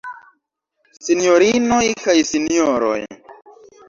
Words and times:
Sinjorinoj 1.07 1.83
kaj 2.05 2.15
Sinjoroj! 2.31 2.95